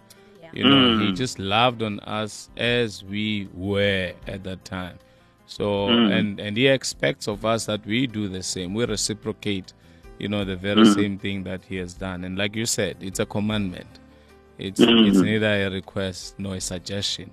[0.53, 1.05] You know, Mm.
[1.05, 4.97] he just loved on us as we were at that time.
[5.45, 6.11] So Mm.
[6.17, 8.73] and and he expects of us that we do the same.
[8.73, 9.73] We reciprocate,
[10.17, 10.95] you know, the very Mm.
[10.95, 12.23] same thing that he has done.
[12.23, 13.99] And like you said, it's a commandment.
[14.57, 15.07] It's Mm.
[15.07, 17.29] it's neither a request nor a suggestion,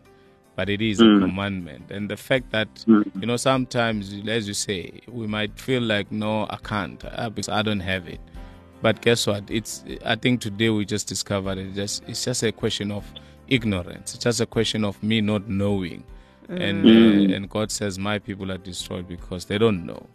[0.56, 1.16] but it is Mm.
[1.16, 1.90] a commandment.
[1.90, 3.04] And the fact that Mm.
[3.20, 7.48] you know sometimes, as you say, we might feel like no, I can't uh, because
[7.48, 8.20] I don't have it.
[8.82, 9.44] But guess what?
[9.50, 11.74] It's I think today we just discovered it.
[11.74, 13.04] Just it's just a question of
[13.48, 14.14] ignorance.
[14.14, 16.02] It's just a question of me not knowing.
[16.48, 17.30] And Mm.
[17.30, 20.06] uh, and God says my people are destroyed because they don't know.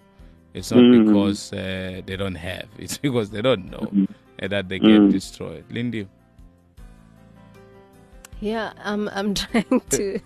[0.54, 1.06] It's not Mm.
[1.06, 2.68] because uh, they don't have.
[2.80, 4.08] It's because they don't know Mm.
[4.50, 5.12] that they get Mm.
[5.12, 5.64] destroyed.
[5.70, 6.08] Lindy.
[8.42, 10.20] Yeah, I'm I'm trying to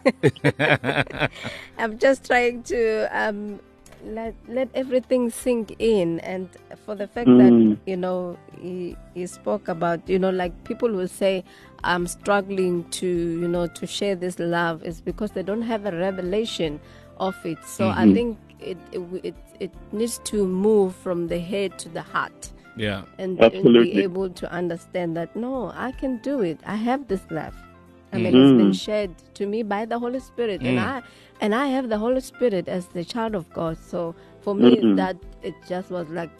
[1.77, 3.59] I'm just trying to um
[4.05, 6.47] let let everything sink in and
[6.85, 7.39] for the fact Mm.
[7.39, 11.43] that you know he, he spoke about you know like people will say
[11.83, 15.91] I'm struggling to you know to share this love is because they don't have a
[15.91, 16.79] revelation
[17.19, 18.13] of it so I Mhm.
[18.13, 23.03] think it, it it it needs to move from the head to the heart yeah.
[23.17, 26.59] and, and be able to understand that no, I can do it.
[26.65, 27.55] I have this love.
[28.15, 28.79] I mean, it's been Mm.
[28.85, 30.83] shared to me by the Holy Spirit, and Mm.
[30.83, 31.01] I
[31.41, 33.77] and I have the Holy Spirit as the child of God.
[33.77, 34.95] So for me, Mm-mm.
[34.95, 36.31] that it just was like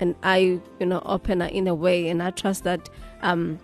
[0.00, 2.88] an eye, you know, opener in a way, and I trust that
[3.22, 3.58] um,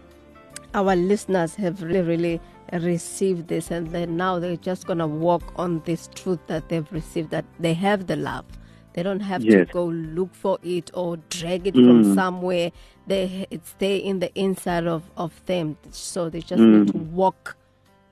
[0.74, 2.40] our listeners have really, really
[2.72, 7.30] received this, and then now they're just gonna walk on this truth that they've received
[7.30, 8.44] that they have the love.
[8.94, 9.66] They don't have Yes.
[9.66, 12.14] to go look for it or drag it from Mm.
[12.14, 12.70] somewhere.
[13.06, 15.76] They it's there in the inside of, of them.
[15.90, 17.10] So they just need to Mm.
[17.12, 17.56] walk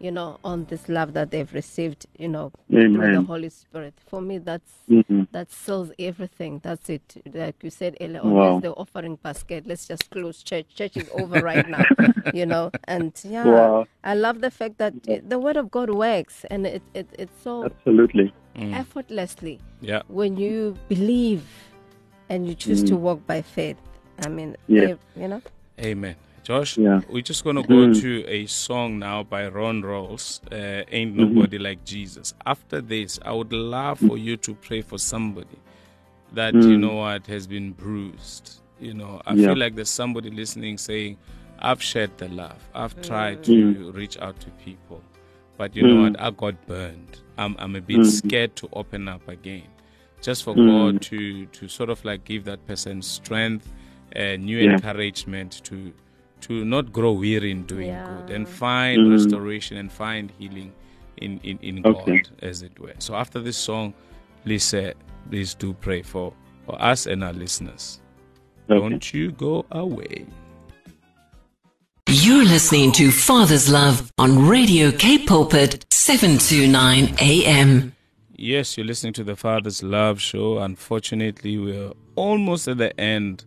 [0.03, 3.93] you know, on this love that they've received, you know, through the Holy Spirit.
[4.07, 5.29] For me, that's Mhm.
[5.33, 6.59] that sells everything.
[6.63, 7.23] That's it.
[7.35, 8.31] Like you said earlier, Wow.
[8.47, 9.67] always the offering basket.
[9.67, 10.75] Let's just close church.
[10.75, 11.85] Church is over right now,
[12.33, 12.73] you know.
[12.85, 13.87] And yeah, Wow.
[14.03, 14.95] I love the fact that
[15.29, 18.33] the Word of God works, and it, it it's so Absolutely.
[18.61, 18.75] Mm.
[18.75, 20.03] effortlessly Yeah.
[20.09, 21.43] when you believe
[22.29, 23.01] and you choose to mm.
[23.01, 23.79] walk by faith.
[24.25, 24.83] I mean, Yeah.
[24.83, 25.43] eh, you know.
[25.81, 26.17] Amen.
[26.43, 27.01] Josh, Yeah.
[27.09, 28.01] we're just going to go mm.
[28.03, 31.35] to a song now by Ron Rolls, uh, Ain't mm-hmm.
[31.35, 32.35] Nobody Like Jesus.
[32.45, 35.59] After this, I would love for you to pray for somebody
[36.33, 38.61] that, you know what, has been bruised.
[38.79, 39.49] You know, I Yeah.
[39.49, 41.17] feel like there's somebody listening saying,
[41.59, 42.61] I've shared the love.
[42.75, 45.03] I've tried to reach out to people.
[45.61, 46.19] But you know what?
[46.19, 47.21] I got burned.
[47.37, 49.65] I'm, I'm a bit scared to open up again.
[50.23, 53.71] Just for God to, to sort of like give that person strength,
[54.17, 54.73] uh, new Yeah.
[54.73, 55.93] encouragement to
[56.41, 58.07] to not grow weary in doing Yeah.
[58.09, 60.73] good and find restoration and find healing
[61.19, 62.17] in, in, in Okay.
[62.23, 62.95] God, as it were.
[62.99, 63.93] So after this song,
[64.43, 64.95] please, uh,
[65.29, 66.33] please do pray for,
[66.65, 68.01] for us and our listeners.
[68.71, 68.81] Okay.
[68.81, 70.25] Don't you go away.
[72.13, 77.95] You're listening to Father's Love on Radio K Pulpit 729 AM.
[78.35, 80.59] Yes, you're listening to the Father's Love Show.
[80.59, 83.45] Unfortunately, we're almost at the end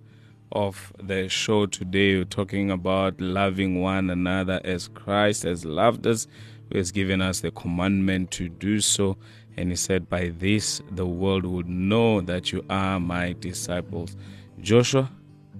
[0.53, 2.15] of the show today.
[2.15, 6.25] We're talking about loving one another as Christ has loved us,
[6.71, 9.17] who has given us the commandment to do so.
[9.57, 14.15] And he said, By this the world would know that you are my disciples.
[14.61, 15.11] Joshua,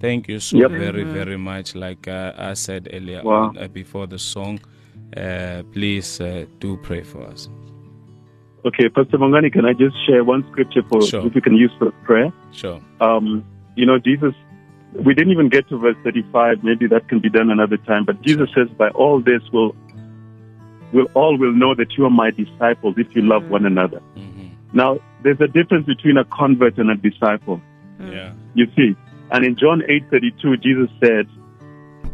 [0.04, 0.70] thank you so Yep.
[0.84, 1.74] very, very much.
[1.74, 3.48] Like uh, I said earlier Wow.
[3.48, 4.54] on, uh, before the song,
[5.16, 7.48] uh, please uh, do pray for us.
[8.68, 11.26] Okay, Pastor Bongani, can I just share one scripture for Sure.
[11.26, 12.30] if you can use for prayer?
[12.52, 12.80] Sure.
[13.00, 13.44] Um,
[13.76, 14.34] you know, Jesus,
[15.06, 16.64] we didn't even get to verse 35.
[16.64, 18.04] Maybe that can be done another time.
[18.04, 19.70] But Jesus says, by all this will,
[20.92, 24.00] will all will know that you are my disciples if you love one another.
[24.16, 27.58] hmm Now, there's a difference between a convert and a disciple.
[28.00, 28.32] Yeah.
[28.54, 28.90] You see,
[29.30, 31.26] and in John 8:32, Jesus said,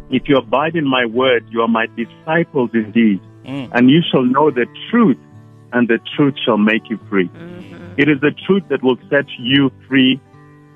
[0.09, 3.69] "If you abide in my word, you are my disciples indeed, Mm.
[3.73, 5.17] and you shall know the truth,
[5.73, 7.29] and the truth shall make you free."
[7.97, 10.19] It is the truth that will set you free.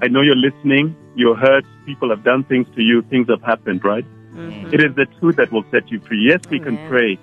[0.01, 0.95] I know you're listening.
[1.15, 1.65] You're hurt.
[1.85, 3.01] People have done things to you.
[3.03, 4.05] Things have happened, right?
[4.71, 6.19] It is the truth that will set you free.
[6.27, 7.17] Yes, we can pray,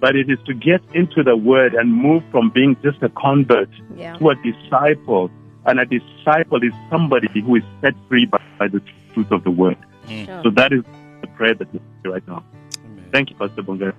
[0.00, 3.68] but it is to get into the word and move from being just a convert
[3.96, 4.16] Yeah.
[4.16, 5.30] to a disciple.
[5.66, 8.80] And a disciple is somebody who is set free by, by the
[9.12, 9.76] truth of the word.
[10.08, 10.42] Sure.
[10.44, 10.82] So that is
[11.20, 12.42] the prayer that we pray right now.
[12.84, 13.08] Amen.
[13.12, 13.94] Thank you, Pastor Bonga.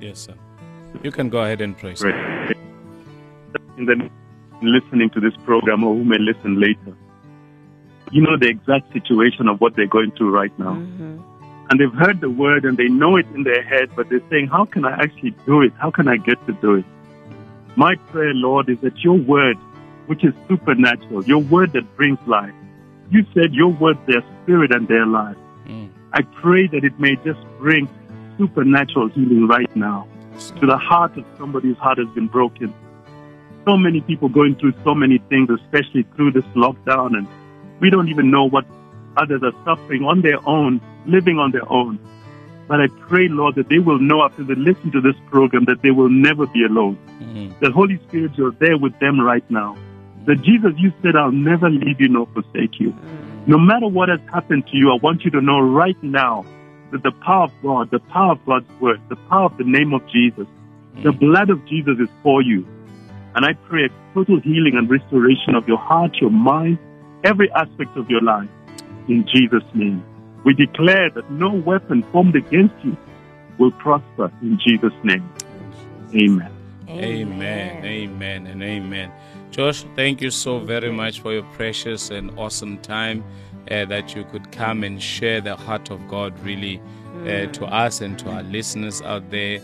[0.00, 0.34] Yes, sir.
[1.02, 1.94] You can go ahead and pray.
[1.94, 2.10] sir.
[2.10, 2.56] Great.
[3.78, 4.10] In the
[4.62, 6.96] listening to this program or who may listen later,
[8.12, 10.74] you know the exact situation of what they're going through right now.
[10.74, 11.22] Mhm.
[11.70, 14.48] And they've heard the word and they know it in their head, but they're saying,
[14.48, 15.72] How can I actually do it?
[15.78, 16.84] How can I get to do it?
[17.76, 19.56] My prayer, Lord, is that your word,
[20.06, 22.52] which is supernatural, your word that brings life,
[23.10, 25.36] you said your words, their spirit and their life.
[25.66, 25.90] Mm.
[26.12, 27.88] I pray that it may just bring
[28.38, 30.06] supernatural healing right now
[30.60, 32.72] to the heart of somebody whose heart has been broken.
[33.64, 37.26] So many people going through so many things, especially through this lockdown, and
[37.80, 38.64] we don't even know what
[39.16, 41.98] others are suffering on their own, living on their own.
[42.66, 45.82] But I pray, Lord, that they will know after they listen to this program that
[45.82, 46.96] they will never be alone.
[47.20, 47.58] Mhm.
[47.60, 49.76] The Holy Spirit, you're there with them right now.
[50.26, 52.94] That Jesus, you said, I'll never leave you nor forsake you.
[53.46, 56.44] No matter what has happened to you, I want you to know right now
[56.92, 59.92] that the power of God, the power of God's word, the power of the name
[59.92, 60.46] of Jesus,
[61.02, 61.20] the mm.
[61.20, 62.66] blood of Jesus is for you.
[63.34, 66.78] And I pray a total healing and restoration of your heart, your mind,
[67.24, 68.48] every aspect of your life.
[69.08, 70.02] In Jesus' name.
[70.44, 72.96] We declare that no weapon formed against you
[73.58, 75.28] will prosper in Jesus' name.
[76.14, 76.50] Amen.
[76.88, 79.10] Amen, amen, and amen.
[79.54, 83.22] Josh, thank you so very much for your precious and awesome time
[83.70, 86.80] uh, that you could come and share the heart of God really
[87.20, 89.60] uh, to us and to our listeners out there.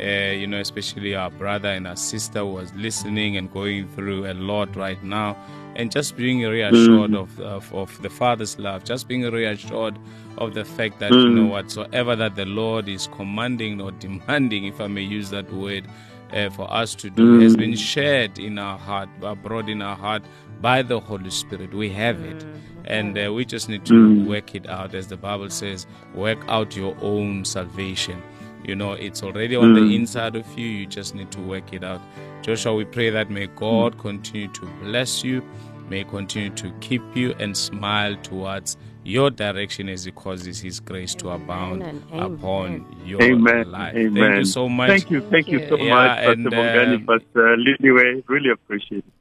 [0.00, 4.24] Uh, you know, especially our brother and our sister who was listening and going through
[4.24, 5.36] a lot right now,
[5.76, 9.98] and just being reassured of, of of the Father's love, just being reassured
[10.38, 14.80] of the fact that you know whatsoever that the Lord is commanding or demanding, if
[14.80, 15.86] I may use that word,
[16.34, 19.96] uh, for us to do has been shared in our heart, uh, brought in our
[19.96, 20.22] heart
[20.60, 21.72] by the Holy Spirit.
[21.72, 22.44] We have it.
[22.86, 24.94] And uh, we just need to work it out.
[24.94, 28.22] As the Bible says, work out your own salvation.
[28.62, 30.66] You know, it's already on the inside of you.
[30.66, 32.00] You just need to work it out.
[32.42, 35.42] Joshua, we pray that may God continue to bless you
[35.88, 41.14] may continue to keep you and smile towards your direction as He causes His grace
[41.16, 43.70] to abound and upon your Amen.
[43.70, 43.94] life.
[43.94, 44.14] Amen.
[44.14, 44.88] Thank you so much.
[44.88, 45.20] Thank you.
[45.30, 48.24] Thank you so Yeah, much, Pastor and, Bongani, um, Pastor Lindiwe.
[48.28, 49.12] Really appreciate it.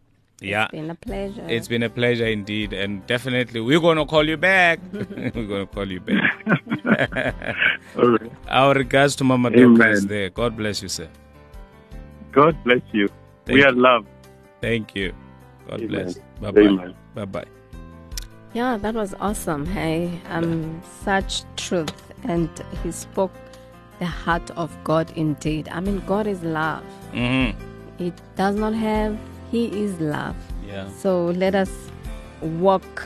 [0.41, 0.63] Yeah.
[0.63, 1.45] It's been a pleasure.
[1.47, 4.79] It's been a pleasure indeed, and definitely we're gonna call you back.
[4.93, 6.35] we're gonna call you back.
[7.97, 8.31] All right.
[8.49, 9.75] Our regards to Mama Amen.
[9.75, 10.29] Dorcas there.
[10.29, 11.07] God bless you, sir.
[12.31, 13.07] God bless you.
[13.45, 13.67] Thank we you.
[13.67, 14.07] are loved.
[14.61, 15.13] Thank you.
[15.67, 15.87] God Amen.
[15.87, 16.19] bless.
[16.41, 16.93] Bye bye.
[17.15, 17.45] Bye bye.
[18.53, 19.65] Yeah, that was awesome.
[19.65, 21.91] Hey, um, such truth,
[22.23, 22.49] and
[22.83, 23.31] he spoke
[23.99, 25.67] the heart of God indeed.
[25.69, 26.83] I mean, God is love.
[27.11, 27.49] hmm
[27.97, 29.17] He does not have.
[29.51, 30.35] He is love.
[30.67, 30.87] Yeah.
[30.89, 31.71] So let us
[32.41, 33.03] walk,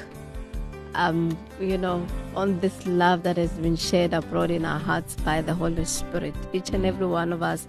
[0.96, 5.42] um, you know, on this love that has been shared abroad in our hearts by
[5.42, 6.36] the Holy Spirit.
[6.54, 7.68] Each and every one of us,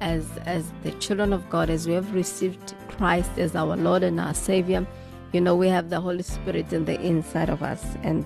[0.00, 4.18] as as the children of God, as we have received Christ as our Lord and
[4.20, 4.86] our Savior,
[5.32, 8.24] you know, we have the Holy Spirit in the inside of us, and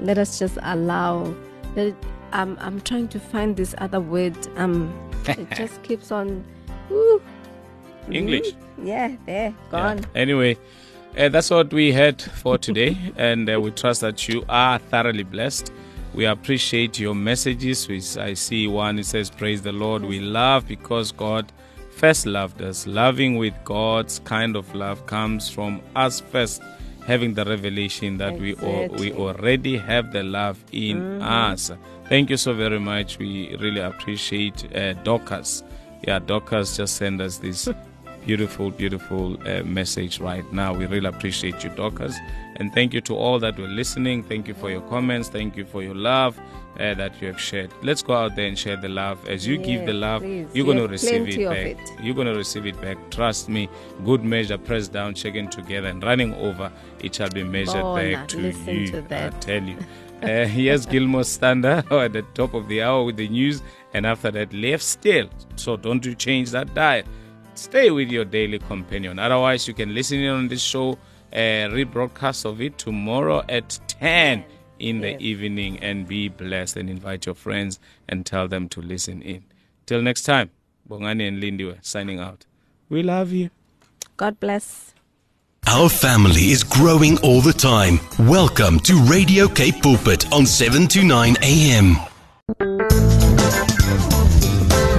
[0.00, 1.34] let us just allow.
[1.76, 1.94] Let,
[2.32, 4.36] um, I'm trying to find this other word.
[4.56, 4.92] Um,
[5.26, 6.44] it just keeps on.
[6.90, 7.20] Woo,
[8.10, 8.52] English.
[8.82, 9.52] yeah, there, Yeah.
[9.70, 10.00] gone.
[10.14, 10.56] Anyway,
[11.18, 15.24] uh, that's what we had for today, and uh, we trust that you are thoroughly
[15.24, 15.72] blessed.
[16.14, 17.86] We appreciate your messages.
[17.86, 20.02] We, I see one, it says, Praise the Lord.
[20.04, 21.52] We love because God
[21.98, 22.86] first loved us.
[22.86, 26.62] Loving with God's kind of love comes from us first
[27.06, 31.70] having the revelation that we, al- we already have the love in us.
[32.08, 33.18] Thank you so very much.
[33.18, 35.62] We really appreciate uh, Dorcas.
[36.06, 37.68] Yeah, Dorcas just sent us this
[38.28, 40.74] beautiful, beautiful uh, message right now.
[40.74, 42.14] We really appreciate you, Dorcas.
[42.56, 44.22] And thank you to all that were listening.
[44.22, 45.30] Thank you for your comments.
[45.30, 46.38] Thank you for your love
[46.78, 47.72] uh, that you have shared.
[47.82, 49.26] Let's go out there and share the love.
[49.26, 50.46] As you give the love, please.
[50.52, 51.90] you're going to receive it back.
[51.90, 52.04] it.
[52.04, 52.98] You're going to receive it back.
[53.10, 53.66] Trust me.
[54.04, 56.70] Good measure, pressed down, shaken together, and running over,
[57.00, 58.86] it shall be measured Bona, back to you.
[58.88, 59.34] to that.
[59.34, 59.78] I tell you.
[60.22, 63.62] Uh, here's Gilmore Stander at the top of the hour with the news,
[63.94, 65.30] and after that, left still.
[65.56, 67.06] So don't you change that diet.
[67.58, 69.18] Stay with your daily companion.
[69.18, 70.92] Otherwise, you can listen in on this show,
[71.32, 74.44] uh, rebroadcast of it tomorrow at 10
[74.78, 75.20] in the Yes.
[75.20, 79.42] evening, and be blessed and invite your friends and tell them to listen in.
[79.86, 80.50] Till next time,
[80.88, 82.46] Bongani and Lindiwe signing out.
[82.88, 83.50] We love you.
[84.16, 84.94] God bless.
[85.66, 87.98] Our family is growing all the time.
[88.20, 91.96] Welcome to Radio K Pulpit on 7 to 9 a.m.